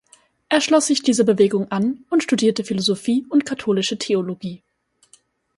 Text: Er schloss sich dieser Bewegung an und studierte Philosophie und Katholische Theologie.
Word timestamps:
Er 0.49 0.61
schloss 0.61 0.87
sich 0.87 1.03
dieser 1.03 1.25
Bewegung 1.25 1.69
an 1.71 2.05
und 2.09 2.23
studierte 2.23 2.63
Philosophie 2.63 3.23
und 3.29 3.45
Katholische 3.45 3.99
Theologie. 3.99 4.63